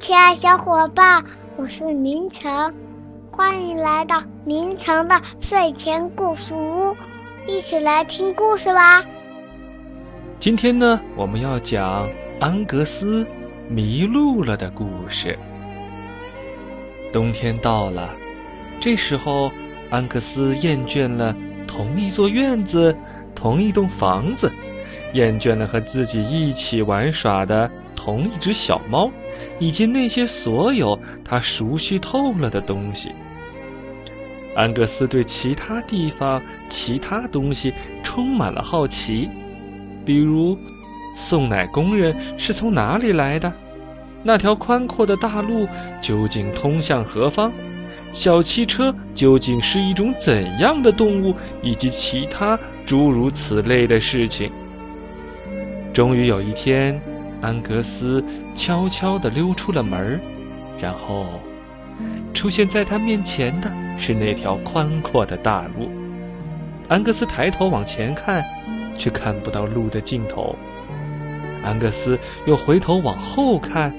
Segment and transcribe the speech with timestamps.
[0.00, 1.22] 亲爱小伙伴，
[1.58, 2.72] 我是明成，
[3.30, 6.96] 欢迎来到明成的睡前故事屋，
[7.46, 9.04] 一起来听故事吧。
[10.38, 12.08] 今天呢，我们要讲
[12.40, 13.26] 安格斯
[13.68, 15.38] 迷路了的故事。
[17.12, 18.08] 冬天到了，
[18.80, 19.52] 这时候
[19.90, 21.36] 安格斯厌倦了
[21.66, 22.96] 同一座院子、
[23.34, 24.50] 同一栋房子，
[25.12, 27.70] 厌倦了和自己一起玩耍的
[28.00, 29.10] 同一只小猫。
[29.58, 33.10] 以及那些所有他熟悉透了的东西，
[34.54, 37.72] 安格斯对其他地方、其他东西
[38.02, 39.28] 充满了好奇，
[40.04, 40.58] 比如
[41.14, 43.52] 送奶工人是从哪里来的？
[44.22, 45.66] 那条宽阔的大路
[46.00, 47.52] 究竟通向何方？
[48.12, 51.34] 小汽车究竟是一种怎样的动物？
[51.62, 54.50] 以及其他诸如此类的事情。
[55.92, 57.00] 终于有一天。
[57.40, 60.20] 安格斯悄悄地溜出了门
[60.78, 61.26] 然后
[62.34, 65.90] 出现在他面前的是那条宽阔的大路。
[66.88, 68.44] 安格斯抬头往前看，
[68.98, 70.54] 却看不到路的尽头。
[71.62, 73.94] 安格斯又回头往后看，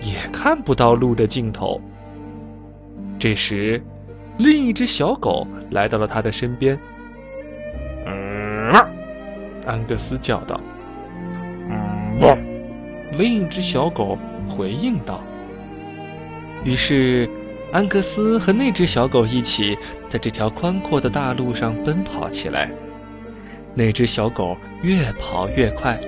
[0.00, 1.80] 也看不到路的尽头。
[3.18, 3.82] 这时，
[4.38, 6.78] 另一只小狗来到了他的身边。
[8.06, 8.72] 嗯，
[9.66, 10.60] 安格斯叫道
[12.20, 12.49] ：“嗯。”
[13.16, 14.16] 另一只小狗
[14.48, 15.20] 回应道
[16.64, 17.28] ：“于是，
[17.72, 19.76] 安格斯和那只小狗一起
[20.08, 22.70] 在这条宽阔的大路上奔跑起来。
[23.74, 26.00] 那只小狗越跑越快，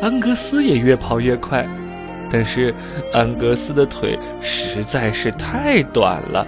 [0.00, 1.66] 安格斯也越跑越快。
[2.30, 2.74] 但是，
[3.12, 6.46] 安格斯的腿实在是太短了。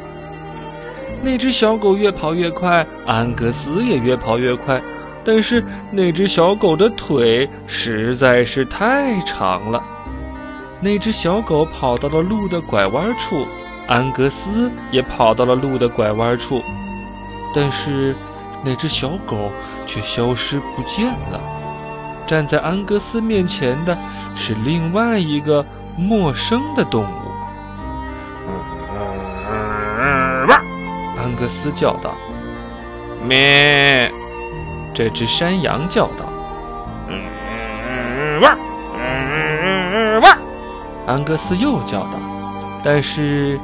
[1.23, 4.81] 那只小狗越跑越快，安格斯也越跑越快。”
[5.27, 9.83] 但是那只小狗的腿实在是太长了，
[10.81, 13.45] 那只小狗跑到了路的拐弯处，
[13.89, 16.63] 安格斯也跑到了路的拐弯处，
[17.53, 18.15] 但是
[18.65, 19.51] 那只小狗
[19.85, 21.41] 却消失不见了。
[22.25, 23.99] 站在安格斯面前的
[24.37, 25.67] 是另外一个
[25.97, 27.07] 陌生的动物。
[31.19, 32.15] 安格斯叫道
[33.27, 34.13] ：“咩！”
[34.97, 36.25] 这只山羊叫道
[37.11, 38.59] ：“嗯，汪，
[38.95, 40.39] 嗯，汪。”
[41.07, 42.19] 安格斯又叫道，
[42.83, 43.61] 但是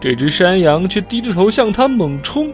[0.00, 2.52] 这只山羊却低着头向他猛冲，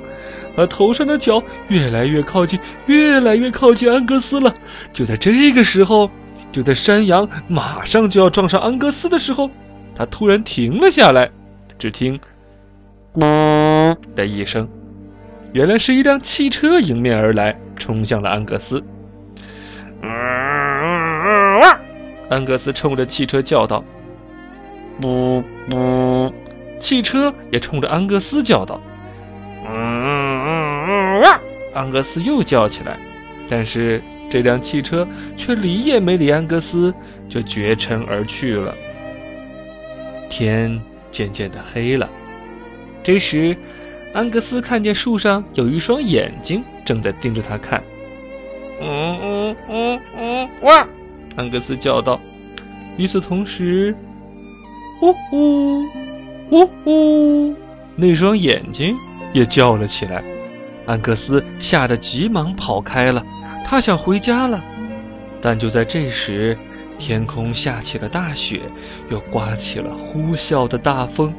[0.58, 4.54] 而头上的角越来越靠近，越来越靠近安格斯了。
[4.92, 6.10] 就在这个时候，
[6.52, 9.48] 就在山羊马上就要撞上安格斯的时候，
[9.96, 11.30] 他突然停了下来。
[11.78, 12.20] 只听
[13.16, 14.68] “咕”的一声。
[15.52, 18.82] 原来是一辆汽车迎面而来，冲向了安格斯。
[22.30, 23.84] 安格斯冲着汽车叫道
[24.98, 26.32] ：“不不！”
[26.80, 28.80] 汽车也冲着安格斯叫道
[31.74, 32.98] ：“安格斯又叫起来，
[33.48, 36.94] 但是这辆汽车却理也没理安格斯，
[37.28, 38.74] 就绝尘而去了。
[40.30, 40.80] 天
[41.10, 42.08] 渐渐的黑了，
[43.02, 43.54] 这时。
[44.12, 47.82] 安格斯看见树上有一双眼睛正在盯着他看。
[48.80, 50.86] 嗯嗯嗯嗯，哇！
[51.36, 52.20] 安格斯叫道。
[52.98, 53.96] 与此同时，
[55.00, 55.82] 呜呜
[56.50, 57.56] 呜呜，
[57.96, 58.94] 那双眼睛
[59.32, 60.22] 也叫了起来。
[60.84, 63.24] 安格斯吓得急忙跑开了，
[63.64, 64.62] 他想回家了。
[65.40, 66.58] 但就在这时，
[66.98, 68.60] 天空下起了大雪，
[69.10, 71.32] 又刮起了呼啸的大风。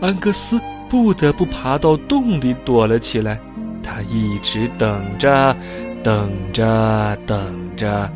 [0.00, 0.60] 安格斯。
[0.90, 3.38] 不得不爬到洞里躲了起来。
[3.82, 5.54] 他一直等着，
[6.02, 8.10] 等着，等着，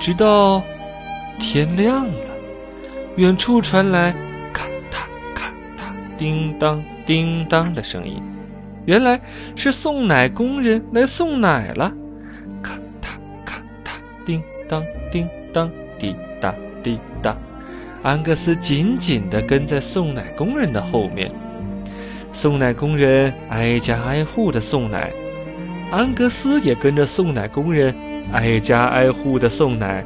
[0.00, 0.60] 直到
[1.38, 2.34] 天亮了。
[3.14, 4.12] 远处传来
[4.52, 4.98] 咔嗒
[5.32, 8.20] 咔嗒、叮当叮当的声音，
[8.84, 9.20] 原来
[9.54, 11.92] 是送奶工人来送奶了。
[12.64, 13.06] 咔嗒
[13.44, 16.52] 咔嗒、叮当叮当，滴答
[16.82, 17.36] 滴答。
[18.02, 21.30] 安格斯紧紧地跟在送奶工人的后面。
[22.32, 25.12] 送奶工人挨家挨户的送奶，
[25.90, 27.94] 安格斯也跟着送奶工人
[28.32, 30.04] 挨家挨户的送奶，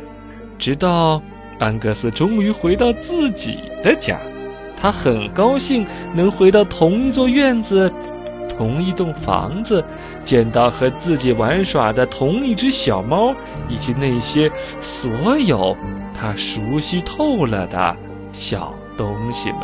[0.58, 1.22] 直到
[1.58, 4.20] 安格斯终于回到自己的家。
[4.76, 7.90] 他很高兴能回到同一座院子、
[8.56, 9.84] 同一栋房子，
[10.24, 13.34] 见到和自己玩耍的同一只小猫，
[13.68, 14.50] 以及那些
[14.80, 15.76] 所有
[16.18, 17.96] 他熟悉透了的
[18.32, 19.60] 小东西们。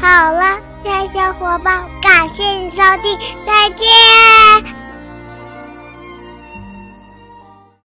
[0.00, 0.60] 好了。
[0.84, 4.83] 亲爱小伙伴，感谢你收听，再见。